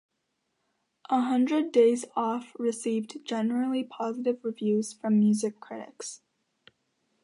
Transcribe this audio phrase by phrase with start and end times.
[1.11, 6.21] "A Hundred Days Off" received generally positive reviews from music critics.